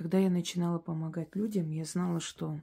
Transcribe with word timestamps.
Когда 0.00 0.18
я 0.18 0.30
начинала 0.30 0.78
помогать 0.78 1.36
людям, 1.36 1.70
я 1.72 1.84
знала, 1.84 2.20
что 2.20 2.58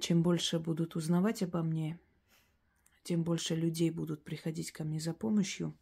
чем 0.00 0.24
больше 0.24 0.58
будут 0.58 0.96
узнавать 0.96 1.44
обо 1.44 1.62
мне, 1.62 2.00
тем 3.04 3.22
больше 3.22 3.54
людей 3.54 3.92
будут 3.92 4.24
приходить 4.24 4.72
ко 4.72 4.82
мне 4.82 4.98
за 4.98 5.14
помощью, 5.14 5.78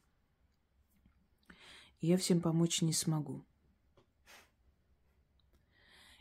и 2.03 2.09
я 2.09 2.19
всем 2.19 2.43
помочь 2.43 2.83
не 2.83 2.93
смогу. 2.93 3.43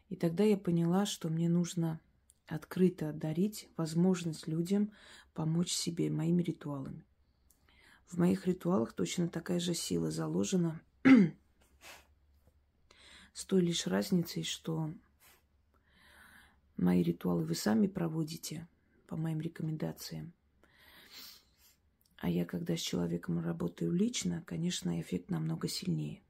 И 0.07 0.15
тогда 0.15 0.45
я 0.45 0.55
поняла, 0.55 1.05
что 1.05 1.27
мне 1.27 1.49
нужно 1.49 1.99
открыто 2.47 3.11
дарить 3.11 3.67
возможность 3.75 4.47
людям 4.47 4.93
помочь 5.33 5.73
себе 5.73 6.09
моими 6.09 6.41
ритуалами. 6.41 7.03
В 8.05 8.17
моих 8.17 8.47
ритуалах 8.47 8.93
точно 8.93 9.27
такая 9.27 9.59
же 9.59 9.73
сила 9.73 10.09
заложена, 10.09 10.79
с 13.39 13.45
той 13.45 13.61
лишь 13.61 13.87
разницей, 13.87 14.43
что 14.43 14.93
мои 16.75 17.01
ритуалы 17.01 17.45
вы 17.45 17.55
сами 17.55 17.87
проводите 17.87 18.67
по 19.07 19.15
моим 19.15 19.39
рекомендациям. 19.39 20.33
А 22.17 22.29
я, 22.29 22.43
когда 22.43 22.75
с 22.75 22.81
человеком 22.81 23.39
работаю 23.39 23.93
лично, 23.93 24.43
конечно, 24.45 24.99
эффект 24.99 25.29
намного 25.29 25.69
сильнее. 25.69 26.21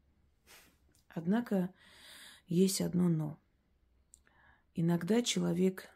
Однако 1.09 1.73
есть 2.47 2.79
одно 2.79 3.09
но. 3.09 3.39
Иногда 4.75 5.23
человек 5.23 5.89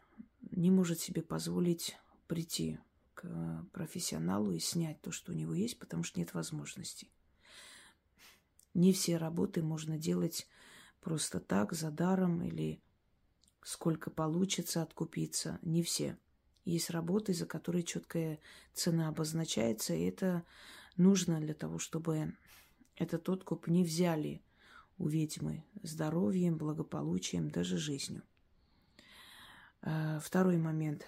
не 0.50 0.72
может 0.72 0.98
себе 0.98 1.22
позволить 1.22 1.96
прийти 2.26 2.80
к 3.14 3.64
профессионалу 3.72 4.50
и 4.50 4.58
снять 4.58 5.00
то, 5.00 5.12
что 5.12 5.30
у 5.30 5.36
него 5.36 5.54
есть, 5.54 5.78
потому 5.78 6.02
что 6.02 6.18
нет 6.18 6.34
возможности. 6.34 7.06
Не 8.74 8.92
все 8.92 9.16
работы 9.16 9.62
можно 9.62 9.96
делать 9.96 10.48
просто 11.04 11.38
так, 11.38 11.72
за 11.72 11.90
даром 11.90 12.42
или 12.42 12.80
сколько 13.62 14.10
получится 14.10 14.82
откупиться. 14.82 15.58
Не 15.62 15.82
все. 15.82 16.18
Есть 16.64 16.90
работы, 16.90 17.34
за 17.34 17.46
которые 17.46 17.84
четкая 17.84 18.40
цена 18.72 19.08
обозначается, 19.08 19.94
и 19.94 20.04
это 20.04 20.44
нужно 20.96 21.40
для 21.40 21.54
того, 21.54 21.78
чтобы 21.78 22.34
этот 22.96 23.28
откуп 23.28 23.68
не 23.68 23.84
взяли 23.84 24.42
у 24.96 25.08
ведьмы 25.08 25.64
здоровьем, 25.82 26.56
благополучием, 26.56 27.50
даже 27.50 27.76
жизнью. 27.76 28.22
А, 29.82 30.18
второй 30.20 30.56
момент. 30.56 31.06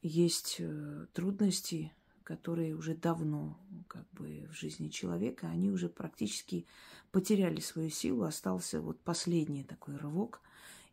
Есть 0.00 0.56
э, 0.60 1.06
трудности, 1.12 1.92
которые 2.28 2.76
уже 2.76 2.94
давно 2.94 3.58
как 3.88 4.06
бы 4.10 4.46
в 4.50 4.52
жизни 4.52 4.90
человека, 4.90 5.48
они 5.48 5.70
уже 5.70 5.88
практически 5.88 6.66
потеряли 7.10 7.58
свою 7.60 7.88
силу, 7.88 8.24
остался 8.24 8.82
вот 8.82 9.00
последний 9.00 9.64
такой 9.64 9.96
рывок, 9.96 10.42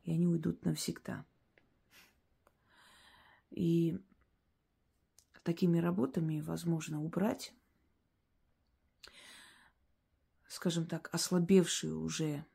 и 0.06 0.14
они 0.14 0.28
уйдут 0.28 0.64
навсегда. 0.64 1.26
И 3.52 4.00
такими 5.44 5.78
работами 5.78 6.40
возможно 6.40 7.04
убрать, 7.04 7.54
скажем 10.48 10.86
так, 10.86 11.10
ослабевшую 11.12 12.00
уже 12.00 12.46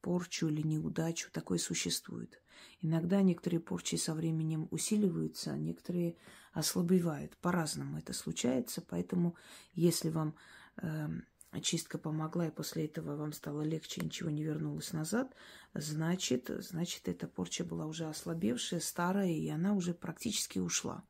порчу 0.00 0.48
или 0.48 0.62
неудачу. 0.62 1.30
Такое 1.30 1.58
существует. 1.58 2.42
Иногда 2.80 3.22
некоторые 3.22 3.60
порчи 3.60 3.94
со 3.94 4.12
временем 4.12 4.66
усиливаются, 4.72 5.52
а 5.52 5.56
некоторые 5.56 6.16
ослабевают. 6.56 7.36
По-разному 7.36 7.98
это 7.98 8.14
случается. 8.14 8.80
Поэтому, 8.80 9.36
если 9.74 10.08
вам 10.08 10.34
э, 10.78 11.08
очистка 11.50 11.98
помогла, 11.98 12.46
и 12.46 12.50
после 12.50 12.86
этого 12.86 13.14
вам 13.14 13.34
стало 13.34 13.60
легче, 13.60 14.00
ничего 14.00 14.30
не 14.30 14.42
вернулось 14.42 14.94
назад, 14.94 15.34
значит, 15.74 16.50
значит, 16.58 17.08
эта 17.08 17.28
порча 17.28 17.62
была 17.62 17.84
уже 17.84 18.06
ослабевшая, 18.06 18.80
старая, 18.80 19.30
и 19.30 19.48
она 19.50 19.74
уже 19.74 19.92
практически 19.92 20.58
ушла. 20.58 21.04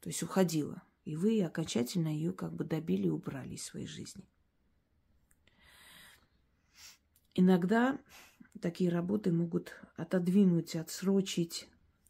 То 0.00 0.10
есть 0.10 0.22
уходила. 0.22 0.82
И 1.06 1.16
вы 1.16 1.42
окончательно 1.42 2.08
ее 2.08 2.34
как 2.34 2.52
бы 2.52 2.64
добили 2.64 3.06
и 3.06 3.10
убрали 3.10 3.54
из 3.54 3.64
своей 3.64 3.86
жизни. 3.86 4.28
Иногда 7.34 7.98
такие 8.60 8.90
работы 8.90 9.32
могут 9.32 9.72
отодвинуть, 9.96 10.76
отсрочить, 10.76 11.66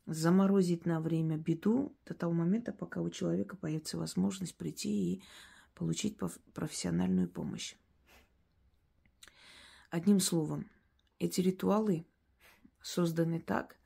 заморозить 0.08 0.86
на 0.86 1.00
время 1.00 1.36
беду 1.36 1.94
до 2.06 2.14
того 2.14 2.32
момента, 2.32 2.72
пока 2.72 3.02
у 3.02 3.10
человека 3.10 3.56
появится 3.56 3.98
возможность 3.98 4.56
прийти 4.56 4.88
и 4.88 5.22
получить 5.74 6.18
профессиональную 6.54 7.28
помощь. 7.28 7.76
Одним 9.90 10.18
словом, 10.20 10.70
эти 11.18 11.40
ритуалы 11.40 12.06
созданы 12.80 13.38
так, 13.38 13.76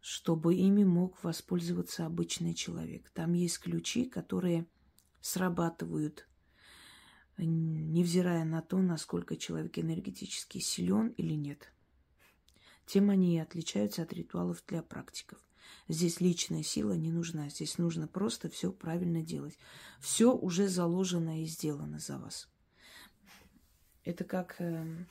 чтобы 0.00 0.54
ими 0.54 0.84
мог 0.84 1.22
воспользоваться 1.22 2.06
обычный 2.06 2.54
человек. 2.54 3.10
Там 3.10 3.32
есть 3.32 3.60
ключи, 3.60 4.04
которые 4.06 4.66
срабатывают 5.20 6.28
невзирая 7.38 8.44
на 8.44 8.62
то, 8.62 8.78
насколько 8.78 9.36
человек 9.36 9.78
энергетически 9.78 10.58
силен 10.58 11.08
или 11.08 11.34
нет. 11.34 11.72
Тем 12.86 13.10
они 13.10 13.36
и 13.36 13.40
отличаются 13.40 14.02
от 14.02 14.12
ритуалов 14.12 14.62
для 14.66 14.82
практиков. 14.82 15.38
Здесь 15.88 16.20
личная 16.20 16.62
сила 16.62 16.92
не 16.92 17.10
нужна, 17.10 17.48
здесь 17.48 17.78
нужно 17.78 18.06
просто 18.08 18.48
все 18.48 18.72
правильно 18.72 19.22
делать. 19.22 19.58
Все 20.00 20.34
уже 20.34 20.68
заложено 20.68 21.42
и 21.42 21.46
сделано 21.46 21.98
за 21.98 22.18
вас. 22.18 22.48
Это 24.04 24.24
как, 24.24 24.56
эм, 24.60 25.06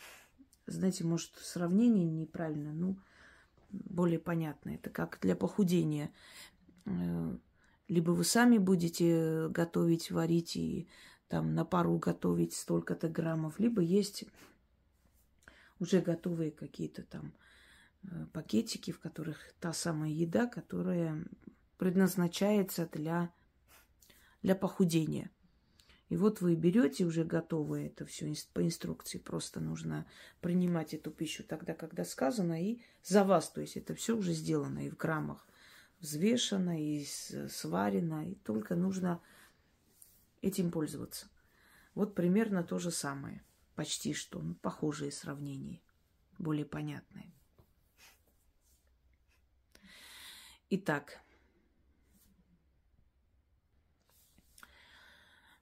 знаете, 0.67 1.03
может, 1.03 1.31
сравнение 1.35 2.09
неправильно, 2.09 2.73
ну, 2.73 2.97
более 3.71 4.19
понятно. 4.19 4.69
Это 4.69 4.89
как 4.89 5.19
для 5.21 5.35
похудения. 5.35 6.11
Э, 6.85 7.37
либо 7.89 8.11
вы 8.11 8.23
сами 8.23 8.57
будете 8.57 9.49
готовить, 9.49 10.11
варить 10.11 10.55
и 10.55 10.87
там 11.27 11.53
на 11.55 11.65
пару 11.65 11.97
готовить 11.97 12.53
столько-то 12.53 13.09
граммов, 13.09 13.59
либо 13.59 13.81
есть 13.81 14.25
уже 15.79 15.99
готовые 15.99 16.51
какие-то 16.51 17.03
там 17.03 17.33
пакетики, 18.33 18.91
в 18.91 18.99
которых 18.99 19.39
та 19.59 19.73
самая 19.73 20.11
еда, 20.11 20.47
которая 20.47 21.25
предназначается 21.77 22.89
для, 22.91 23.33
для 24.41 24.55
похудения. 24.55 25.29
И 26.09 26.17
вот 26.17 26.39
вы 26.39 26.55
берете 26.55 27.03
уже 27.03 27.23
готовое 27.23 27.87
это 27.87 28.05
все 28.05 28.31
по 28.53 28.63
инструкции. 28.63 29.17
Просто 29.17 29.59
нужно 29.59 30.05
принимать 30.39 30.93
эту 30.93 31.09
пищу 31.09 31.43
тогда, 31.43 31.73
когда 31.73 32.05
сказано, 32.05 32.63
и 32.63 32.81
за 33.03 33.23
вас. 33.23 33.49
То 33.49 33.61
есть 33.61 33.75
это 33.75 33.95
все 33.95 34.15
уже 34.15 34.33
сделано 34.33 34.85
и 34.85 34.89
в 34.89 34.97
граммах 34.97 35.47
взвешено, 35.99 36.79
и 36.79 37.05
сварено. 37.05 38.29
И 38.29 38.35
только 38.35 38.75
нужно 38.75 39.19
этим 40.41 40.69
пользоваться. 40.69 41.27
Вот 41.95 42.13
примерно 42.13 42.63
то 42.63 42.77
же 42.77 42.91
самое. 42.91 43.43
Почти 43.73 44.13
что. 44.13 44.41
Ну, 44.41 44.53
похожие 44.55 45.11
сравнения. 45.11 45.81
Более 46.37 46.65
понятные. 46.65 47.33
Итак, 50.71 51.21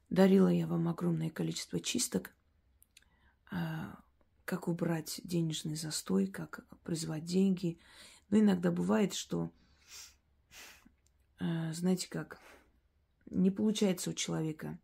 дарила 0.09 0.47
я 0.47 0.65
вам 0.65 0.87
огромное 0.87 1.29
количество 1.29 1.81
чисток, 1.81 2.31
а, 3.51 3.99
как 4.45 4.69
убрать 4.69 5.19
денежный 5.25 5.75
застой, 5.75 6.27
как 6.27 6.65
призвать 6.83 7.25
деньги. 7.25 7.77
Но 8.29 8.39
иногда 8.39 8.71
бывает, 8.71 9.13
что, 9.13 9.51
а, 11.37 11.73
знаете 11.73 12.09
как, 12.09 12.39
не 13.25 13.51
получается 13.51 14.11
у 14.11 14.13
человека 14.13 14.79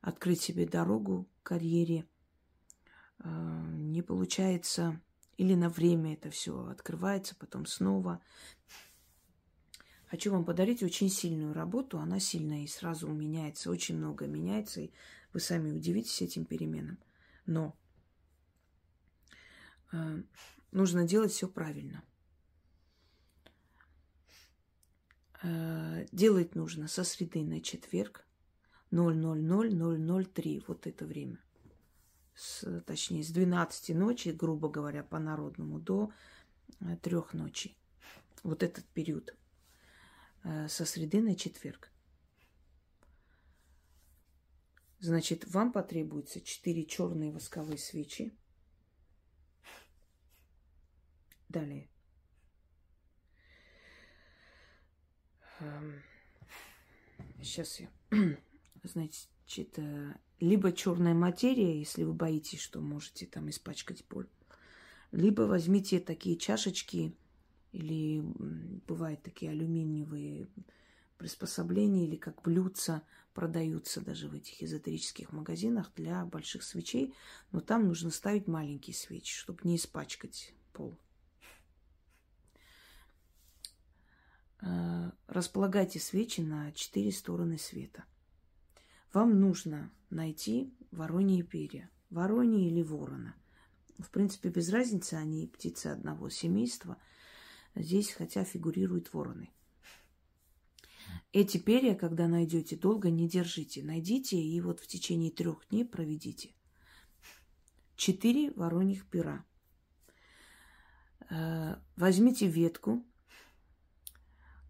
открыть 0.00 0.42
себе 0.42 0.66
дорогу 0.66 1.28
к 1.44 1.46
карьере. 1.46 2.08
А, 3.20 3.62
не 3.68 4.02
получается, 4.02 5.00
или 5.36 5.54
на 5.54 5.68
время 5.68 6.14
это 6.14 6.28
все 6.30 6.66
открывается, 6.66 7.36
потом 7.36 7.66
снова. 7.66 8.20
Хочу 10.12 10.30
вам 10.30 10.44
подарить 10.44 10.82
очень 10.82 11.08
сильную 11.08 11.54
работу. 11.54 11.98
Она 11.98 12.20
сильная 12.20 12.64
и 12.64 12.66
сразу 12.66 13.08
меняется, 13.08 13.70
очень 13.70 13.96
много 13.96 14.26
меняется, 14.26 14.82
и 14.82 14.90
вы 15.32 15.40
сами 15.40 15.70
удивитесь 15.70 16.20
этим 16.20 16.44
переменам. 16.44 16.98
Но 17.46 17.74
э, 19.90 20.22
нужно 20.70 21.08
делать 21.08 21.32
все 21.32 21.48
правильно. 21.48 22.04
Э, 25.42 26.06
делать 26.12 26.56
нужно 26.56 26.88
со 26.88 27.04
среды 27.04 27.42
на 27.42 27.62
четверг, 27.62 28.26
000-003, 28.90 30.64
вот 30.68 30.86
это 30.86 31.06
время. 31.06 31.38
С, 32.34 32.82
точнее, 32.82 33.24
с 33.24 33.30
12 33.30 33.96
ночи, 33.96 34.28
грубо 34.28 34.68
говоря, 34.68 35.04
по-народному, 35.04 35.80
до 35.80 36.12
э, 36.80 36.98
трех 37.00 37.32
ночи. 37.32 37.74
Вот 38.42 38.62
этот 38.62 38.84
период 38.84 39.34
со 40.42 40.84
среды 40.84 41.20
на 41.20 41.36
четверг. 41.36 41.90
Значит, 44.98 45.46
вам 45.48 45.72
потребуется 45.72 46.40
4 46.40 46.84
черные 46.84 47.32
восковые 47.32 47.78
свечи. 47.78 48.32
Далее. 51.48 51.88
Сейчас 57.40 57.80
я, 57.80 57.90
значит, 58.84 59.78
либо 60.38 60.72
черная 60.72 61.14
материя, 61.14 61.78
если 61.78 62.04
вы 62.04 62.14
боитесь, 62.14 62.60
что 62.60 62.80
можете 62.80 63.26
там 63.26 63.50
испачкать 63.50 64.04
пол, 64.04 64.24
либо 65.10 65.42
возьмите 65.42 66.00
такие 66.00 66.36
чашечки, 66.36 67.16
или 67.72 68.20
бывают 68.86 69.22
такие 69.22 69.50
алюминиевые 69.50 70.48
приспособления, 71.18 72.04
или 72.04 72.16
как 72.16 72.42
блюдца 72.42 73.02
продаются 73.34 74.00
даже 74.00 74.28
в 74.28 74.34
этих 74.34 74.62
эзотерических 74.62 75.32
магазинах 75.32 75.92
для 75.96 76.24
больших 76.24 76.62
свечей, 76.62 77.14
но 77.50 77.60
там 77.60 77.86
нужно 77.86 78.10
ставить 78.10 78.46
маленькие 78.46 78.94
свечи, 78.94 79.34
чтобы 79.34 79.60
не 79.64 79.76
испачкать 79.76 80.54
пол. 80.72 80.98
Э, 84.60 85.10
располагайте 85.26 85.98
свечи 85.98 86.40
на 86.40 86.72
четыре 86.72 87.12
стороны 87.12 87.58
света. 87.58 88.04
Вам 89.12 89.40
нужно 89.40 89.90
найти 90.10 90.72
воронье 90.90 91.42
перья, 91.42 91.90
воронье 92.10 92.66
или 92.66 92.82
ворона. 92.82 93.34
В 93.98 94.10
принципе, 94.10 94.48
без 94.48 94.70
разницы, 94.70 95.14
они 95.14 95.46
птицы 95.46 95.88
одного 95.88 96.28
семейства. 96.30 96.96
Здесь, 97.74 98.10
хотя 98.12 98.44
фигурируют 98.44 99.12
вороны. 99.12 99.50
Эти 101.32 101.56
перья, 101.56 101.94
когда 101.94 102.28
найдете, 102.28 102.76
долго 102.76 103.10
не 103.10 103.28
держите. 103.28 103.82
Найдите 103.82 104.36
и 104.36 104.60
вот 104.60 104.80
в 104.80 104.86
течение 104.86 105.30
трех 105.30 105.66
дней 105.70 105.84
проведите. 105.84 106.50
Четыре 107.96 108.50
вороньих 108.52 109.06
пера. 109.06 109.44
Э, 111.30 111.76
возьмите 111.96 112.46
ветку, 112.46 113.02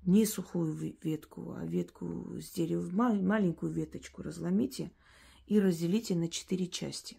не 0.05 0.27
сухую 0.27 0.75
ветку, 1.03 1.55
а 1.55 1.65
ветку 1.65 2.39
с 2.41 2.51
дерева, 2.51 2.89
маленькую 2.91 3.73
веточку 3.73 4.23
разломите 4.23 4.93
и 5.47 5.59
разделите 5.59 6.15
на 6.15 6.29
четыре 6.29 6.69
части. 6.69 7.19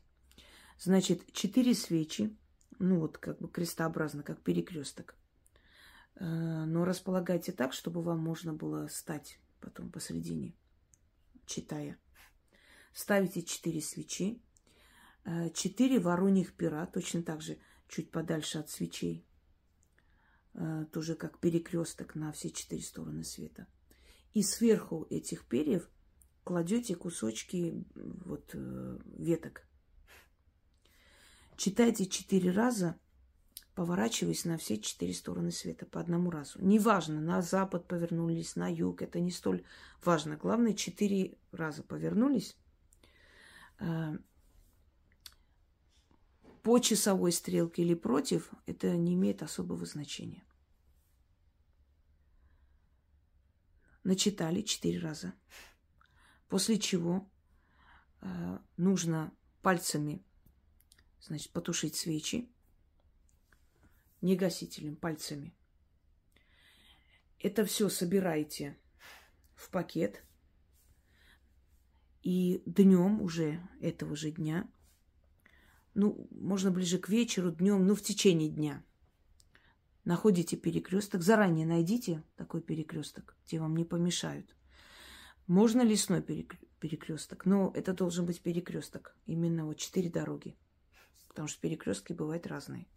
Значит, 0.80 1.32
четыре 1.34 1.74
свечи, 1.74 2.36
ну 2.80 3.00
вот 3.00 3.18
как 3.18 3.40
бы 3.40 3.50
крестообразно, 3.50 4.24
как 4.24 4.42
перекресток. 4.42 5.16
Э, 6.16 6.66
но 6.66 6.86
располагайте 6.86 7.52
так, 7.52 7.74
чтобы 7.74 8.02
вам 8.02 8.20
можно 8.20 8.54
было 8.54 8.88
стать 8.88 9.40
потом 9.60 9.92
посредине, 9.92 10.56
читая. 11.46 11.98
Ставите 12.94 13.44
четыре 13.44 13.82
свечи, 13.82 14.42
э, 15.26 15.50
четыре 15.52 16.00
вороньих 16.00 16.54
пера, 16.56 16.86
точно 16.86 17.24
так 17.24 17.42
же 17.42 17.58
чуть 17.88 18.12
подальше 18.12 18.60
от 18.60 18.70
свечей 18.70 19.26
Э, 20.56 20.86
тоже 20.92 21.16
как 21.16 21.40
перекресток 21.40 22.14
на 22.14 22.32
все 22.32 22.52
четыре 22.52 22.84
стороны 22.84 23.24
света. 23.24 23.66
И 24.34 24.44
сверху 24.44 25.08
этих 25.10 25.48
перьев 25.48 25.90
кладете 26.44 26.96
кусочки 26.96 27.84
вот 27.96 28.54
веток. 29.18 29.68
Читайте 31.58 32.06
четыре 32.06 32.52
раза, 32.52 33.00
поворачиваясь 33.76 34.46
на 34.46 34.58
все 34.58 34.78
четыре 34.78 35.14
стороны 35.14 35.52
света 35.52 35.86
по 35.86 36.00
одному 36.00 36.30
разу. 36.30 36.60
Неважно, 36.62 37.20
на 37.22 37.42
запад 37.42 37.88
повернулись, 37.88 38.56
на 38.56 38.72
юг, 38.72 39.02
это 39.02 39.20
не 39.20 39.32
столь 39.32 39.64
важно. 40.04 40.38
Главное, 40.38 40.74
четыре 40.74 41.38
раза 41.52 41.82
повернулись. 41.84 42.56
Э, 43.80 44.18
по 46.62 46.80
часовой 46.80 47.32
стрелке 47.32 47.82
или 47.82 47.96
против, 47.96 48.52
это 48.68 48.96
не 48.96 49.16
имеет 49.16 49.42
особого 49.42 49.86
значения. 49.86 50.46
Начитали 54.04 54.62
четыре 54.62 55.00
раза. 55.00 55.34
После 56.48 56.78
чего 56.78 57.28
э, 58.22 58.60
нужно 58.78 59.34
пальцами, 59.62 60.24
значит, 61.20 61.52
потушить 61.52 61.96
свечи, 61.96 62.53
не 64.24 64.36
гасителем, 64.36 64.96
пальцами. 64.96 65.54
Это 67.40 67.66
все 67.66 67.90
собираете 67.90 68.78
в 69.56 69.70
пакет. 69.70 70.24
И 72.24 72.64
днем 72.66 73.22
уже 73.22 73.62
этого 73.82 74.16
же 74.16 74.32
дня 74.32 74.68
ну, 75.94 76.28
можно 76.32 76.72
ближе 76.72 76.98
к 76.98 77.10
вечеру, 77.10 77.52
днем, 77.52 77.86
ну, 77.86 77.96
в 77.96 78.02
течение 78.02 78.50
дня. 78.50 78.84
Находите 80.06 80.58
перекресток, 80.58 81.22
заранее 81.22 81.66
найдите 81.66 82.24
такой 82.36 82.62
перекресток, 82.62 83.38
где 83.46 83.60
вам 83.60 83.76
не 83.76 83.86
помешают. 83.86 84.56
Можно 85.48 85.82
лесной 85.82 86.22
перекресток, 86.22 87.46
но 87.46 87.72
это 87.76 87.94
должен 87.94 88.26
быть 88.26 88.42
перекресток. 88.42 89.16
Именно 89.26 89.66
вот 89.66 89.78
четыре 89.78 90.10
дороги. 90.10 90.58
Потому 91.28 91.48
что 91.48 91.62
перекрестки 91.62 92.14
бывают 92.14 92.48
разные. 92.48 92.88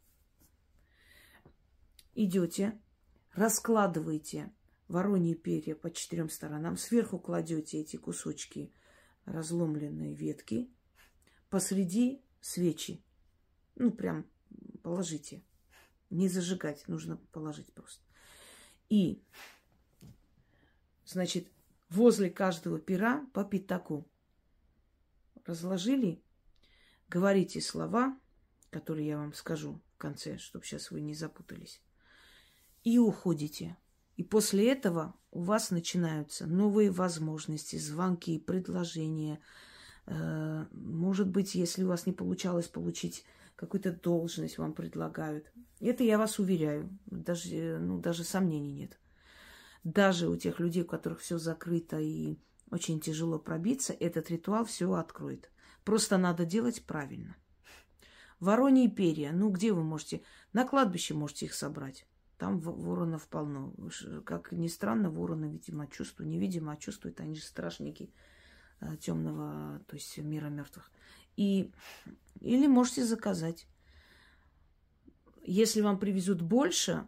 Идете, 2.18 2.80
раскладываете 3.34 4.50
вороньи 4.88 5.34
перья 5.34 5.74
по 5.74 5.90
четырем 5.90 6.30
сторонам, 6.30 6.78
сверху 6.78 7.18
кладете 7.18 7.78
эти 7.78 7.98
кусочки 7.98 8.72
разломленные 9.26 10.14
ветки, 10.14 10.70
посреди 11.50 12.22
свечи. 12.40 13.04
Ну, 13.74 13.90
прям 13.90 14.24
положите. 14.82 15.42
Не 16.08 16.30
зажигать, 16.30 16.88
нужно 16.88 17.18
положить 17.32 17.70
просто. 17.74 18.02
И, 18.88 19.22
значит, 21.04 21.48
возле 21.90 22.30
каждого 22.30 22.78
пера 22.78 23.26
по 23.34 23.44
пятаку. 23.44 24.08
Разложили, 25.44 26.22
говорите 27.10 27.60
слова, 27.60 28.19
которые 28.70 29.06
я 29.06 29.19
вам 29.19 29.34
скажу 29.34 29.82
в 29.92 29.98
конце, 29.98 30.38
чтобы 30.38 30.64
сейчас 30.64 30.90
вы 30.90 31.02
не 31.02 31.12
запутались. 31.12 31.82
И 32.86 32.98
уходите. 32.98 33.76
И 34.16 34.22
после 34.22 34.72
этого 34.72 35.14
у 35.30 35.42
вас 35.42 35.70
начинаются 35.70 36.46
новые 36.46 36.90
возможности, 36.90 37.76
звонки, 37.76 38.38
предложения, 38.38 39.40
Э, 40.06 40.66
может 40.72 41.28
быть, 41.28 41.55
если 41.55 41.84
у 41.84 41.88
вас 41.88 42.06
не 42.06 42.12
получалось 42.12 42.69
получить 42.69 43.24
какую-то 43.56 43.93
должность, 43.93 44.58
вам 44.58 44.72
предлагают. 44.72 45.52
Это 45.81 46.05
я 46.05 46.19
вас 46.19 46.38
уверяю. 46.38 46.96
Даже, 47.06 47.78
ну, 47.78 47.98
даже 47.98 48.24
сомнений 48.24 48.72
нет. 48.72 48.98
Даже 49.84 50.28
у 50.28 50.36
тех 50.36 50.60
людей, 50.60 50.82
у 50.82 50.86
которых 50.86 51.20
все 51.20 51.38
закрыто 51.38 51.98
и 51.98 52.38
очень 52.70 53.00
тяжело 53.00 53.38
пробиться, 53.38 53.93
этот 53.93 54.31
ритуал 54.31 54.64
все 54.64 54.93
откроет. 54.93 55.50
Просто 55.84 56.19
надо 56.19 56.44
делать 56.44 56.84
правильно. 56.84 57.36
Вороньи 58.40 58.88
перья. 58.88 59.32
Ну, 59.32 59.50
где 59.50 59.72
вы 59.72 59.82
можете? 59.82 60.22
На 60.52 60.64
кладбище 60.64 61.14
можете 61.14 61.46
их 61.46 61.55
собрать. 61.55 62.06
Там 62.38 62.60
воронов 62.60 63.28
полно. 63.28 63.72
Как 64.24 64.52
ни 64.52 64.69
странно, 64.69 65.10
вороны, 65.10 65.46
видимо, 65.46 65.86
чувствуют. 65.86 66.31
Невидимо, 66.31 66.72
а 66.72 66.76
чувствуют. 66.76 67.20
Они 67.20 67.34
же 67.34 67.43
страшники. 67.43 68.10
Э, 68.81 68.96
темного, 68.96 69.81
то 69.86 69.96
есть 69.96 70.19
мира 70.19 70.48
мертвых. 70.48 70.90
И, 71.36 71.72
или 72.40 72.66
можете 72.66 73.05
заказать. 73.05 73.66
Если 75.44 75.81
вам 75.81 75.98
привезут 75.98 76.43
больше, 76.43 77.06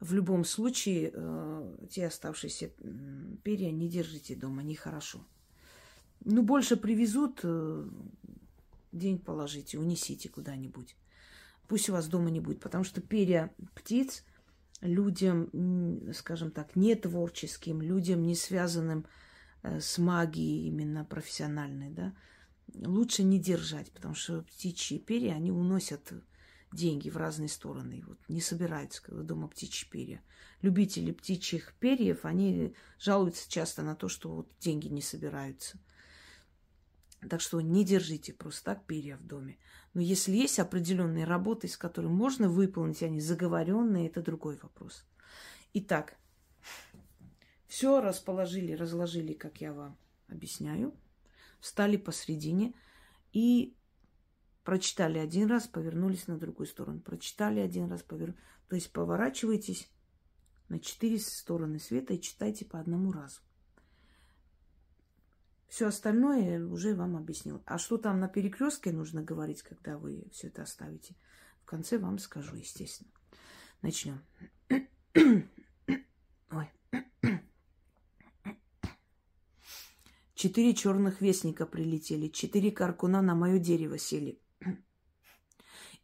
в 0.00 0.14
любом 0.14 0.44
случае 0.44 1.10
э, 1.12 1.76
те 1.90 2.06
оставшиеся 2.06 2.70
перья 3.42 3.70
не 3.70 3.88
держите 3.88 4.34
дома, 4.34 4.62
нехорошо. 4.62 5.26
Ну, 6.24 6.42
больше 6.42 6.76
привезут, 6.76 7.40
э, 7.42 7.88
день 8.92 9.18
положите, 9.18 9.78
унесите 9.78 10.28
куда-нибудь. 10.30 10.96
Пусть 11.66 11.90
у 11.90 11.92
вас 11.92 12.08
дома 12.08 12.30
не 12.30 12.40
будет, 12.40 12.60
потому 12.60 12.84
что 12.84 13.02
перья 13.02 13.52
птиц 13.74 14.24
людям, 14.80 16.12
скажем 16.14 16.50
так, 16.50 16.76
не 16.76 16.94
творческим, 16.94 17.82
людям, 17.82 18.22
не 18.22 18.34
связанным 18.34 19.06
Э, 19.62 19.80
с 19.80 19.98
магией 19.98 20.68
именно 20.68 21.04
профессиональной, 21.04 21.90
да, 21.90 22.14
лучше 22.74 23.22
не 23.24 23.40
держать, 23.40 23.90
потому 23.92 24.14
что 24.14 24.42
птичьи 24.42 24.98
перья, 24.98 25.32
они 25.32 25.50
уносят 25.50 26.12
деньги 26.72 27.10
в 27.10 27.16
разные 27.16 27.48
стороны. 27.48 28.04
Вот 28.06 28.18
не 28.28 28.40
собираются 28.40 29.02
дома 29.10 29.48
птичьи 29.48 29.88
перья. 29.88 30.22
Любители 30.62 31.12
птичьих 31.12 31.74
перьев, 31.80 32.24
они 32.24 32.74
жалуются 32.98 33.50
часто 33.50 33.82
на 33.82 33.96
то, 33.96 34.08
что 34.08 34.30
вот 34.30 34.52
деньги 34.60 34.88
не 34.88 35.02
собираются. 35.02 35.78
Так 37.28 37.40
что 37.40 37.60
не 37.60 37.84
держите 37.84 38.32
просто 38.32 38.64
так 38.64 38.86
перья 38.86 39.16
в 39.16 39.26
доме. 39.26 39.58
Но 39.92 40.00
если 40.00 40.36
есть 40.36 40.58
определенные 40.60 41.24
работы, 41.24 41.66
с 41.66 41.76
которыми 41.76 42.12
можно 42.12 42.48
выполнить, 42.48 43.02
они 43.02 43.20
заговоренные, 43.20 44.06
это 44.06 44.22
другой 44.22 44.56
вопрос. 44.62 45.04
Итак, 45.74 46.16
все 47.66 48.00
расположили, 48.00 48.72
разложили, 48.72 49.32
как 49.32 49.60
я 49.60 49.72
вам 49.72 49.98
объясняю. 50.28 50.94
встали 51.60 51.96
посредине 51.96 52.72
и 53.32 53.76
прочитали 54.62 55.18
один 55.18 55.48
раз, 55.48 55.66
повернулись 55.66 56.28
на 56.28 56.38
другую 56.38 56.66
сторону. 56.66 57.00
Прочитали 57.00 57.58
один 57.58 57.90
раз, 57.90 58.02
повернулись. 58.02 58.40
То 58.68 58.76
есть 58.76 58.92
поворачивайтесь 58.92 59.90
на 60.68 60.78
четыре 60.78 61.18
стороны 61.18 61.80
света 61.80 62.14
и 62.14 62.20
читайте 62.20 62.64
по 62.64 62.78
одному 62.78 63.10
разу. 63.10 63.40
Все 65.68 65.86
остальное 65.86 66.64
уже 66.64 66.94
вам 66.94 67.16
объяснил. 67.16 67.62
А 67.66 67.78
что 67.78 67.98
там 67.98 68.20
на 68.20 68.28
перекрестке 68.28 68.90
нужно 68.90 69.22
говорить, 69.22 69.62
когда 69.62 69.98
вы 69.98 70.26
все 70.32 70.48
это 70.48 70.62
оставите? 70.62 71.14
В 71.62 71.66
конце 71.66 71.98
вам 71.98 72.18
скажу, 72.18 72.56
естественно. 72.56 73.10
Начнем. 73.82 74.24
Ой. 76.50 76.70
Четыре 80.34 80.74
черных 80.74 81.20
вестника 81.20 81.66
прилетели, 81.66 82.28
четыре 82.28 82.70
каркуна 82.70 83.20
на 83.20 83.34
мое 83.34 83.58
дерево 83.58 83.98
сели. 83.98 84.40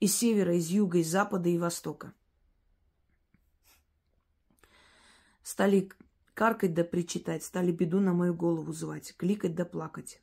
Из 0.00 0.14
севера, 0.14 0.54
из 0.54 0.68
юга, 0.68 0.99
из 0.99 1.09
запада 1.09 1.49
и 1.49 1.56
востока. 1.56 2.12
Стали 5.42 5.88
каркать 6.34 6.74
да 6.74 6.84
причитать, 6.84 7.42
стали 7.42 7.72
беду 7.72 8.00
на 8.00 8.12
мою 8.12 8.34
голову 8.34 8.72
звать, 8.72 9.14
кликать 9.16 9.54
да 9.54 9.64
плакать. 9.64 10.20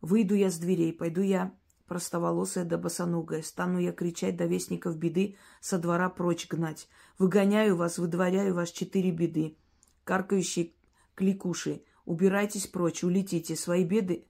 Выйду 0.00 0.34
я 0.34 0.50
с 0.50 0.58
дверей, 0.58 0.92
пойду 0.92 1.22
я 1.22 1.54
простоволосая 1.86 2.64
да 2.64 2.76
босоногая, 2.76 3.42
стану 3.42 3.78
я 3.78 3.92
кричать 3.92 4.36
до 4.36 4.44
вестников 4.44 4.96
беды, 4.98 5.36
со 5.60 5.78
двора 5.78 6.10
прочь 6.10 6.46
гнать. 6.46 6.88
Выгоняю 7.18 7.76
вас, 7.76 7.98
выдворяю 7.98 8.54
вас 8.54 8.70
четыре 8.70 9.10
беды, 9.10 9.56
каркающие 10.04 10.74
кликуши, 11.14 11.82
Убирайтесь 12.08 12.66
прочь, 12.66 13.04
улетите. 13.04 13.54
Свои 13.54 13.84
беды 13.84 14.24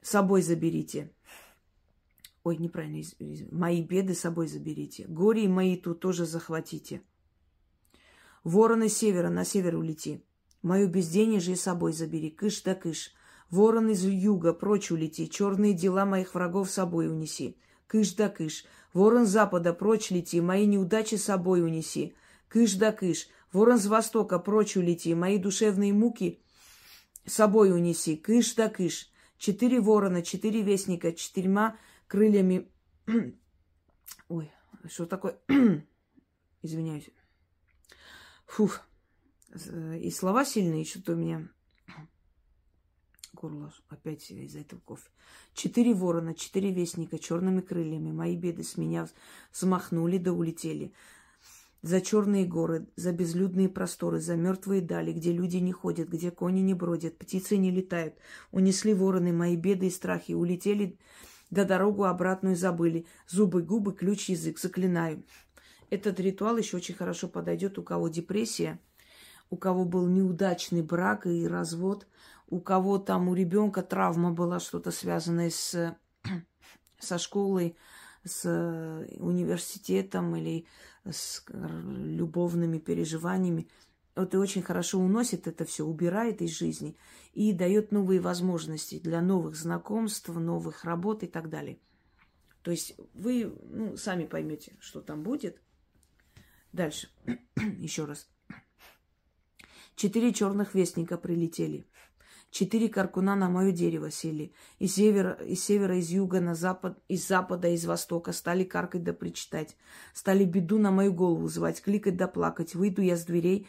с 0.00 0.08
собой 0.08 0.40
заберите. 0.40 1.12
Ой, 2.42 2.56
неправильно, 2.56 3.04
мои 3.50 3.82
беды 3.82 4.14
с 4.14 4.20
собой 4.20 4.48
заберите. 4.48 5.04
Горе 5.06 5.46
мои 5.46 5.76
тут 5.76 6.00
тоже 6.00 6.24
захватите. 6.24 7.02
Вороны 8.44 8.88
севера, 8.88 9.28
на 9.28 9.44
север 9.44 9.76
улети. 9.76 10.24
Мою 10.62 10.88
безденежье 10.88 11.56
с 11.56 11.62
собой 11.62 11.92
забери, 11.92 12.30
кыш 12.30 12.62
да 12.62 12.74
кыш. 12.74 13.12
Ворон 13.50 13.90
из 13.90 14.04
юга, 14.04 14.52
прочь 14.52 14.90
улети, 14.90 15.28
черные 15.28 15.74
дела 15.74 16.04
моих 16.06 16.34
врагов 16.34 16.70
с 16.70 16.74
собой 16.74 17.08
унеси. 17.08 17.56
Кыш 17.86 18.14
да 18.14 18.28
кыш. 18.28 18.64
Ворон 18.92 19.26
запада, 19.26 19.72
прочь 19.72 20.10
лети, 20.10 20.40
мои 20.40 20.66
неудачи 20.66 21.16
с 21.16 21.24
собой 21.24 21.62
унеси. 21.62 22.14
Кыш 22.48 22.74
да 22.74 22.92
кыш. 22.92 23.28
Ворон 23.52 23.78
с 23.78 23.86
востока, 23.86 24.38
прочь 24.38 24.76
улети, 24.76 25.14
мои 25.14 25.38
душевные 25.38 25.92
муки 25.92 26.40
с 27.26 27.34
собой 27.34 27.72
унеси, 27.72 28.16
кыш 28.16 28.54
да 28.54 28.68
кыш. 28.68 29.10
Четыре 29.38 29.80
ворона, 29.80 30.22
четыре 30.22 30.62
вестника, 30.62 31.12
четырьмя 31.12 31.76
крыльями... 32.06 32.70
Ой, 34.28 34.52
что 34.88 35.06
такое? 35.06 35.38
Извиняюсь. 36.62 37.10
Фух. 38.50 38.80
И 40.00 40.10
слова 40.10 40.44
сильные, 40.44 40.84
что-то 40.84 41.12
у 41.12 41.16
меня 41.16 41.48
горло 43.32 43.72
опять 43.88 44.28
из-за 44.30 44.58
этого 44.58 44.80
кофе. 44.80 45.08
Четыре 45.54 45.94
ворона, 45.94 46.34
четыре 46.34 46.72
вестника 46.72 47.20
черными 47.20 47.60
крыльями. 47.60 48.10
Мои 48.10 48.36
беды 48.36 48.64
с 48.64 48.76
меня 48.76 49.08
взмахнули 49.52 50.18
да 50.18 50.32
улетели 50.32 50.92
за 51.82 52.00
черные 52.00 52.44
горы, 52.44 52.88
за 52.96 53.12
безлюдные 53.12 53.68
просторы, 53.68 54.20
за 54.20 54.34
мертвые 54.34 54.82
дали, 54.82 55.12
где 55.12 55.32
люди 55.32 55.58
не 55.58 55.72
ходят, 55.72 56.08
где 56.08 56.32
кони 56.32 56.60
не 56.60 56.74
бродят, 56.74 57.18
птицы 57.18 57.56
не 57.56 57.70
летают. 57.70 58.14
Унесли 58.50 58.94
вороны 58.94 59.32
мои 59.32 59.56
беды 59.56 59.86
и 59.86 59.90
страхи, 59.90 60.32
улетели, 60.32 60.98
да 61.50 61.64
дорогу 61.64 62.04
обратную 62.04 62.56
забыли. 62.56 63.06
Зубы, 63.28 63.62
губы, 63.62 63.94
ключ, 63.94 64.28
язык, 64.28 64.58
заклинаю. 64.58 65.22
Этот 65.90 66.20
ритуал 66.20 66.56
еще 66.56 66.76
очень 66.76 66.94
хорошо 66.94 67.28
подойдет, 67.28 67.78
у 67.78 67.82
кого 67.82 68.08
депрессия, 68.08 68.78
у 69.50 69.56
кого 69.56 69.84
был 69.84 70.06
неудачный 70.06 70.82
брак 70.82 71.26
и 71.26 71.46
развод, 71.46 72.06
у 72.48 72.60
кого 72.60 72.98
там 72.98 73.28
у 73.28 73.34
ребенка 73.34 73.82
травма 73.82 74.32
была, 74.32 74.60
что-то 74.60 74.92
связанное 74.92 75.50
с, 75.50 75.96
со 76.98 77.18
школой, 77.18 77.76
с 78.24 78.44
университетом 79.18 80.36
или 80.36 80.66
с 81.04 81.44
любовными 81.48 82.78
переживаниями. 82.78 83.68
Вот 84.14 84.34
и 84.34 84.36
очень 84.36 84.62
хорошо 84.62 84.98
уносит 84.98 85.46
это 85.46 85.64
все, 85.64 85.84
убирает 85.84 86.42
из 86.42 86.50
жизни 86.50 86.96
и 87.32 87.52
дает 87.52 87.90
новые 87.90 88.20
возможности 88.20 88.98
для 88.98 89.20
новых 89.22 89.56
знакомств, 89.56 90.28
новых 90.28 90.84
работ 90.84 91.22
и 91.22 91.26
так 91.26 91.48
далее. 91.48 91.78
То 92.62 92.70
есть 92.70 92.94
вы 93.14 93.56
ну, 93.70 93.96
сами 93.96 94.26
поймете, 94.26 94.76
что 94.80 95.00
там 95.00 95.22
будет. 95.22 95.60
Дальше. 96.72 97.08
Еще 97.78 98.04
раз. 98.04 98.28
Четыре 99.96 100.32
черных 100.32 100.74
вестника 100.74 101.18
прилетели. 101.18 101.86
Четыре 102.50 102.88
каркуна 102.88 103.36
на 103.36 103.48
мое 103.48 103.70
дерево 103.70 104.10
сели. 104.10 104.52
Из 104.80 104.94
севера, 104.94 105.32
из 105.34 105.62
севера, 105.62 105.96
из 105.96 106.10
юга, 106.10 106.40
на 106.40 106.54
запад, 106.54 106.98
из 107.06 107.26
запада, 107.26 107.68
из 107.68 107.84
востока 107.84 108.32
стали 108.32 108.64
каркать 108.64 109.04
да 109.04 109.12
причитать. 109.12 109.76
Стали 110.14 110.44
беду 110.44 110.78
на 110.78 110.90
мою 110.90 111.12
голову 111.12 111.46
звать, 111.48 111.80
кликать 111.80 112.16
да 112.16 112.26
плакать. 112.26 112.74
Выйду 112.74 113.02
я 113.02 113.16
с 113.16 113.24
дверей, 113.24 113.68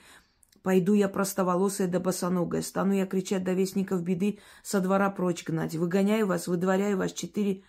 Пойду 0.63 0.93
я 0.93 1.09
простоволосая 1.09 1.87
да 1.87 1.99
босоногая, 1.99 2.61
стану 2.61 2.93
я 2.93 3.07
кричать 3.07 3.43
до 3.43 3.53
вестников 3.53 4.03
беды, 4.03 4.39
со 4.61 4.79
двора 4.79 5.09
прочь 5.09 5.43
гнать. 5.43 5.73
Выгоняю 5.75 6.27
вас, 6.27 6.47
выдворяю 6.47 6.97
вас 6.97 7.13
четыре 7.13 7.63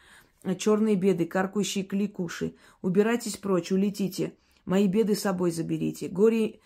черные 0.59 0.97
беды, 0.97 1.25
каркающие 1.25 1.85
кликуши. 1.85 2.55
Убирайтесь 2.83 3.39
прочь, 3.39 3.73
улетите. 3.73 4.35
Мои 4.65 4.87
беды 4.87 5.15
с 5.15 5.21
собой 5.21 5.51
заберите. 5.51 6.09
Горе 6.09 6.61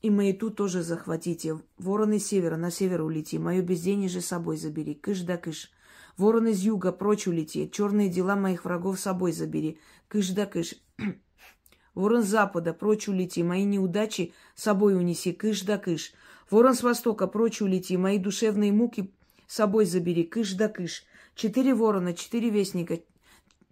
и 0.00 0.10
маяту 0.10 0.50
тоже 0.50 0.82
захватите. 0.82 1.60
Ворон 1.78 2.12
из 2.12 2.26
севера, 2.26 2.56
на 2.56 2.70
север 2.70 3.02
улети. 3.02 3.38
Мое 3.38 3.62
безденежье 3.62 4.20
с 4.20 4.26
собой 4.26 4.56
забери. 4.56 4.94
Кыш 4.94 5.20
да 5.20 5.36
кыш. 5.36 5.70
Ворон 6.16 6.48
из 6.48 6.60
юга, 6.60 6.92
прочь 6.92 7.26
улети. 7.26 7.70
Черные 7.70 8.08
дела 8.08 8.36
моих 8.36 8.64
врагов 8.64 8.98
с 8.98 9.02
собой 9.02 9.32
забери. 9.32 9.78
Кыш 10.08 10.30
да 10.30 10.46
кыш. 10.46 10.74
Ворон 11.94 12.22
с 12.22 12.26
запада, 12.26 12.72
прочь 12.72 13.08
улети. 13.08 13.42
Мои 13.42 13.64
неудачи 13.64 14.32
с 14.54 14.62
собой 14.62 14.96
унеси. 14.96 15.32
Кыш 15.32 15.62
да 15.62 15.78
кыш. 15.78 16.14
Ворон 16.50 16.74
с 16.74 16.82
востока, 16.82 17.26
прочь 17.26 17.60
улети. 17.60 17.96
Мои 17.96 18.18
душевные 18.18 18.72
муки 18.72 19.12
с 19.46 19.56
собой 19.56 19.84
забери. 19.84 20.24
Кыш 20.24 20.54
да 20.54 20.68
кыш. 20.68 21.04
Четыре 21.34 21.74
ворона, 21.74 22.14
четыре 22.14 22.50
вестника. 22.50 22.98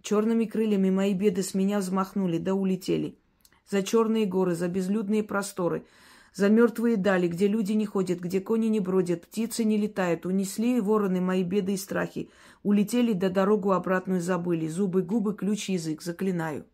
Черными 0.01 0.45
крыльями 0.45 0.89
мои 0.89 1.13
беды 1.13 1.43
с 1.43 1.53
меня 1.53 1.79
взмахнули, 1.79 2.37
да 2.37 2.53
улетели. 2.55 3.17
За 3.71 3.83
черные 3.83 4.25
горы, 4.25 4.53
за 4.53 4.67
безлюдные 4.67 5.23
просторы— 5.23 5.85
за 6.33 6.49
мертвые 6.49 6.95
дали, 6.95 7.27
где 7.27 7.47
люди 7.47 7.73
не 7.73 7.85
ходят, 7.85 8.19
где 8.19 8.39
кони 8.39 8.67
не 8.67 8.79
бродят, 8.79 9.27
птицы 9.27 9.65
не 9.65 9.77
летают. 9.77 10.25
Унесли 10.25 10.79
вороны 10.79 11.19
мои 11.19 11.43
беды 11.43 11.73
и 11.73 11.77
страхи. 11.77 12.29
Улетели, 12.63 13.11
да 13.11 13.29
дорогу 13.29 13.71
обратную 13.71 14.21
забыли. 14.21 14.67
Зубы, 14.67 15.01
губы, 15.01 15.35
ключ, 15.35 15.67
язык. 15.67 16.01
Заклинаю. 16.01 16.65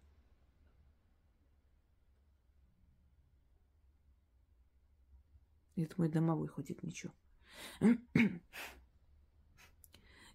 Это 5.75 5.96
мой 5.98 6.10
домовой 6.10 6.48
ходит, 6.48 6.84
ничего. 6.84 7.13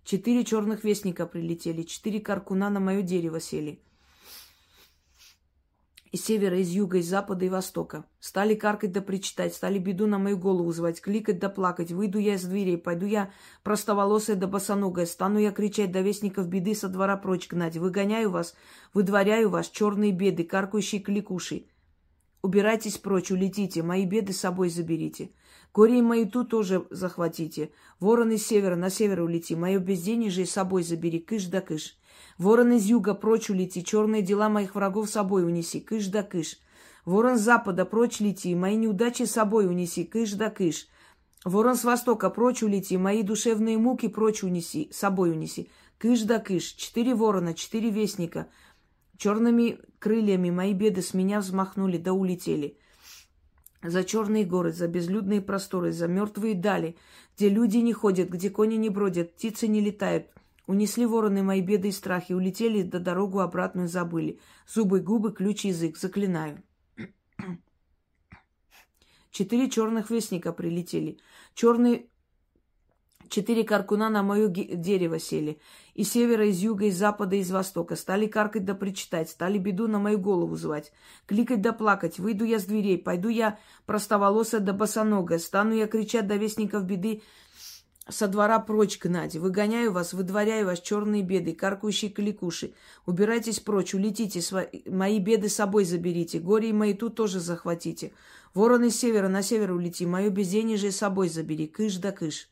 Четыре 0.02 0.44
черных 0.44 0.82
вестника 0.82 1.26
прилетели, 1.26 1.82
четыре 1.82 2.20
каркуна 2.20 2.70
на 2.70 2.80
мое 2.80 3.02
дерево 3.02 3.38
сели 3.38 3.84
из 6.12 6.24
севера, 6.26 6.58
из 6.58 6.68
юга, 6.68 6.98
из 6.98 7.08
запада 7.08 7.46
и 7.46 7.48
востока. 7.48 8.04
Стали 8.20 8.54
каркать 8.54 8.92
да 8.92 9.00
причитать, 9.00 9.54
стали 9.54 9.78
беду 9.78 10.06
на 10.06 10.18
мою 10.18 10.36
голову 10.36 10.70
звать, 10.70 11.00
кликать 11.00 11.38
да 11.38 11.48
плакать. 11.48 11.90
Выйду 11.90 12.18
я 12.18 12.34
из 12.34 12.44
дверей, 12.44 12.76
пойду 12.76 13.06
я 13.06 13.30
простоволосая 13.62 14.36
да 14.36 14.46
босоногая, 14.46 15.06
стану 15.06 15.38
я 15.38 15.52
кричать 15.52 15.90
до 15.90 16.02
вестников 16.02 16.48
беды 16.48 16.74
со 16.74 16.88
двора 16.88 17.16
прочь 17.16 17.48
гнать. 17.48 17.78
Выгоняю 17.78 18.30
вас, 18.30 18.54
выдворяю 18.92 19.48
вас, 19.48 19.70
черные 19.70 20.12
беды, 20.12 20.44
каркающие 20.44 21.00
кликуши. 21.00 21.64
Убирайтесь 22.42 22.98
прочь, 22.98 23.30
улетите, 23.30 23.82
мои 23.82 24.04
беды 24.04 24.32
с 24.32 24.40
собой 24.40 24.68
заберите. 24.68 25.30
Горе 25.72 26.02
мои 26.02 26.26
тут 26.26 26.50
тоже 26.50 26.84
захватите. 26.90 27.70
Ворон 28.00 28.32
из 28.32 28.46
севера, 28.46 28.74
на 28.74 28.90
север 28.90 29.22
улети, 29.22 29.54
мое 29.54 29.78
безденежье 29.78 30.44
с 30.44 30.50
собой 30.50 30.82
забери, 30.82 31.20
кыш 31.20 31.46
да 31.46 31.60
кыш. 31.60 31.96
Ворон 32.38 32.72
из 32.72 32.84
юга, 32.84 33.14
прочь 33.14 33.48
улети, 33.48 33.82
черные 33.82 34.22
дела 34.22 34.48
моих 34.48 34.74
врагов 34.74 35.08
с 35.08 35.12
собой 35.12 35.44
унеси, 35.44 35.80
кыш 35.80 36.08
да 36.08 36.22
кыш. 36.22 36.58
Ворон 37.04 37.38
с 37.38 37.42
запада, 37.42 37.84
прочь 37.84 38.20
лети, 38.20 38.54
мои 38.54 38.76
неудачи 38.76 39.22
с 39.22 39.32
собой 39.32 39.66
унеси, 39.66 40.04
кыш 40.04 40.32
да 40.32 40.50
кыш. 40.50 40.88
Ворон 41.44 41.76
с 41.76 41.84
востока, 41.84 42.28
прочь 42.28 42.62
улети, 42.62 42.96
мои 42.96 43.22
душевные 43.22 43.78
муки 43.78 44.08
прочь 44.08 44.42
унеси, 44.42 44.88
с 44.92 44.98
собой 44.98 45.30
унеси. 45.30 45.70
Кыш 45.98 46.22
да 46.22 46.38
кыш, 46.38 46.64
четыре 46.64 47.14
ворона, 47.14 47.54
четыре 47.54 47.90
вестника. 47.90 48.48
Черными 49.16 49.78
крыльями 49.98 50.50
мои 50.50 50.72
беды 50.72 51.02
с 51.02 51.14
меня 51.14 51.40
взмахнули, 51.40 51.96
да 51.96 52.12
улетели. 52.12 52.78
за 53.82 54.04
черные 54.04 54.44
горы, 54.44 54.72
за 54.72 54.86
безлюдные 54.86 55.40
просторы, 55.40 55.92
за 55.92 56.06
мертвые 56.06 56.54
дали, 56.54 56.96
где 57.36 57.48
люди 57.48 57.78
не 57.78 57.92
ходят, 57.92 58.28
где 58.28 58.50
кони 58.50 58.76
не 58.76 58.90
бродят, 58.90 59.34
птицы 59.34 59.66
не 59.66 59.80
летают. 59.80 60.28
Унесли 60.66 61.06
вороны 61.06 61.42
мои 61.42 61.60
беды 61.60 61.88
и 61.88 61.92
страхи, 61.92 62.32
улетели, 62.32 62.82
до 62.82 63.00
дорогу 63.00 63.40
обратную 63.40 63.88
забыли. 63.88 64.38
Зубы, 64.66 65.00
губы, 65.00 65.32
ключ, 65.32 65.64
язык, 65.64 65.98
заклинаю. 65.98 66.62
Четыре 69.32 69.68
черных 69.68 70.10
вестника 70.10 70.52
прилетели. 70.52 71.18
Черные 71.54 72.06
Четыре 73.32 73.64
каркуна 73.64 74.10
на 74.10 74.22
мое 74.22 74.46
дерево 74.48 75.18
сели. 75.18 75.58
И 75.94 76.04
севера, 76.04 76.46
из 76.46 76.58
юга, 76.58 76.84
из 76.84 76.98
запада, 76.98 77.36
из 77.36 77.50
востока. 77.50 77.96
Стали 77.96 78.26
каркать 78.26 78.66
да 78.66 78.74
причитать, 78.74 79.30
стали 79.30 79.56
беду 79.56 79.88
на 79.88 79.98
мою 79.98 80.18
голову 80.18 80.54
звать. 80.54 80.92
Кликать 81.24 81.62
да 81.62 81.72
плакать. 81.72 82.18
Выйду 82.18 82.44
я 82.44 82.58
с 82.58 82.66
дверей, 82.66 82.98
пойду 82.98 83.30
я 83.30 83.58
простоволосая 83.86 84.60
да 84.60 84.74
босоногая. 84.74 85.38
Стану 85.38 85.72
я 85.74 85.86
кричать 85.86 86.26
до 86.26 86.36
вестников 86.36 86.84
беды 86.84 87.22
со 88.06 88.28
двора 88.28 88.58
прочь 88.58 88.98
гнать. 88.98 89.34
Выгоняю 89.36 89.92
вас, 89.92 90.12
выдворяю 90.12 90.66
вас 90.66 90.82
черные 90.82 91.22
беды, 91.22 91.54
каркающие 91.54 92.10
кликуши. 92.10 92.74
Убирайтесь 93.06 93.60
прочь, 93.60 93.94
улетите, 93.94 94.42
сво... 94.42 94.66
мои 94.84 95.18
беды 95.18 95.48
с 95.48 95.54
собой 95.54 95.86
заберите. 95.86 96.38
Горе 96.38 96.68
и 96.68 96.74
мои 96.74 96.92
тут 96.92 97.14
тоже 97.14 97.40
захватите. 97.40 98.12
Ворон 98.52 98.84
из 98.84 99.00
севера 99.00 99.28
на 99.28 99.42
север 99.42 99.72
улети, 99.72 100.04
мое 100.04 100.28
безденежье 100.28 100.92
с 100.92 100.96
собой 100.96 101.30
забери. 101.30 101.66
Кыш 101.66 101.96
да 101.96 102.12
кыш. 102.12 102.50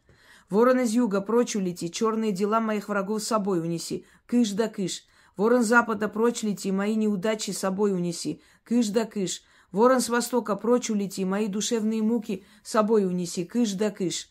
Ворон 0.51 0.81
из 0.81 0.91
юга 0.91 1.21
прочь 1.21 1.55
улети, 1.55 1.89
черные 1.89 2.33
дела 2.33 2.61
моих 2.61 2.89
врагов 2.89 3.23
с 3.23 3.29
собой 3.29 3.61
унеси, 3.61 4.05
кыш 4.27 4.51
да 4.51 4.69
кыш. 4.69 5.05
Ворон 5.37 5.63
запада 5.63 6.09
прочь 6.09 6.43
лети, 6.43 6.73
мои 6.73 6.97
неудачи 6.97 7.53
с 7.53 7.59
собой 7.59 7.93
унеси, 7.93 8.43
кыш 8.65 8.89
да 8.89 9.05
кыш. 9.05 9.43
Ворон 9.71 10.01
с 10.01 10.09
востока 10.09 10.57
прочь 10.57 10.91
улети, 10.91 11.25
мои 11.25 11.47
душевные 11.47 12.03
муки 12.03 12.45
с 12.65 12.71
собой 12.73 13.07
унеси, 13.07 13.45
кыш 13.45 13.75
да 13.75 13.91
кыш. 13.91 14.29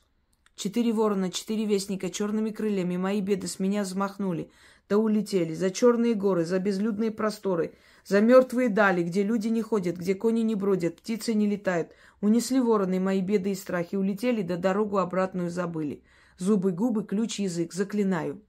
Четыре 0.56 0.92
ворона, 0.92 1.32
четыре 1.32 1.64
вестника 1.64 2.10
черными 2.10 2.50
крыльями 2.50 2.98
мои 2.98 3.22
беды 3.22 3.48
с 3.48 3.60
меня 3.60 3.84
взмахнули, 3.84 4.52
да 4.90 4.98
улетели 4.98 5.54
за 5.54 5.72
черные 5.72 6.16
горы, 6.16 6.44
за 6.44 6.60
безлюдные 6.60 7.12
просторы, 7.12 7.76
за 8.04 8.20
мертвые 8.20 8.68
дали, 8.68 9.04
где 9.04 9.24
люди 9.24 9.48
не 9.48 9.62
ходят, 9.62 9.96
где 9.96 10.16
кони 10.16 10.42
не 10.42 10.56
бродят, 10.56 10.98
птицы 10.98 11.34
не 11.34 11.48
летают. 11.48 11.92
Унесли 12.22 12.60
вороны 12.60 13.00
мои 13.00 13.22
беды 13.22 13.52
и 13.52 13.56
страхи, 13.56 13.96
улетели, 13.96 14.42
да 14.42 14.58
дорогу 14.58 14.98
обратную 14.98 15.50
забыли. 15.50 16.04
Зубы, 16.38 16.72
губы, 16.72 17.06
ключ, 17.06 17.40
язык, 17.40 17.74
заклинаю. 17.74 18.44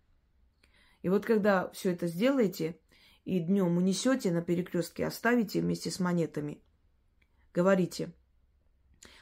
И 1.02 1.08
вот 1.08 1.24
когда 1.24 1.70
все 1.70 1.92
это 1.92 2.06
сделаете, 2.06 2.78
и 3.24 3.38
днем 3.38 3.76
унесете 3.76 4.32
на 4.32 4.42
перекрестке, 4.42 5.06
оставите 5.06 5.60
вместе 5.60 5.90
с 5.90 6.00
монетами, 6.00 6.62
говорите, 7.54 8.12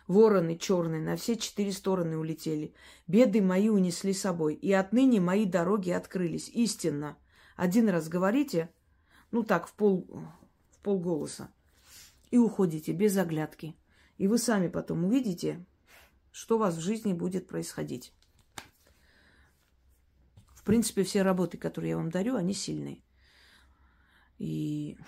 Вороны 0.09 0.57
черные 0.57 1.03
на 1.03 1.17
все 1.17 1.37
четыре 1.37 1.71
стороны 1.71 2.17
улетели. 2.17 2.73
Беды 3.07 3.43
мои 3.43 3.69
унесли 3.69 4.15
с 4.15 4.23
собой. 4.23 4.55
И 4.55 4.73
отныне 4.73 5.21
мои 5.21 5.45
дороги 5.45 5.91
открылись. 5.91 6.49
Истинно. 6.49 7.19
Один 7.57 7.91
раз 7.91 8.09
говорите, 8.09 8.71
ну 9.31 9.43
так, 9.43 9.69
в 9.69 9.75
пол, 9.75 10.09
в 10.71 10.79
полголоса. 10.83 11.53
И 12.31 12.39
уходите 12.39 12.93
без 12.93 13.19
оглядки. 13.19 13.77
И 14.19 14.27
вы 14.27 14.39
сами 14.39 14.69
потом 14.69 15.05
увидите, 15.05 15.65
что 16.31 16.57
у 16.57 16.59
вас 16.59 16.77
в 16.77 16.81
жизни 16.81 17.13
будет 17.13 17.49
происходить. 17.49 18.13
В 20.55 20.63
принципе, 20.65 21.05
все 21.05 21.23
работы, 21.23 21.57
которые 21.57 21.91
я 21.91 21.97
вам 21.97 22.11
дарю, 22.11 22.37
они 22.37 22.53
сильные. 22.53 23.03
И 24.39 24.99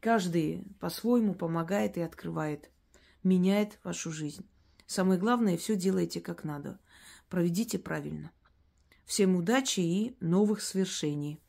каждый 0.00 0.64
по-своему 0.80 1.34
помогает 1.34 1.96
и 1.96 2.02
открывает 2.02 2.70
меняет 3.22 3.78
вашу 3.82 4.12
жизнь. 4.12 4.46
Самое 4.86 5.18
главное, 5.18 5.56
все 5.56 5.76
делайте 5.76 6.20
как 6.20 6.44
надо. 6.44 6.78
Проведите 7.30 7.78
правильно. 7.78 8.30
Всем 9.06 9.36
удачи 9.36 9.80
и 9.80 10.16
новых 10.20 10.60
свершений. 10.60 11.40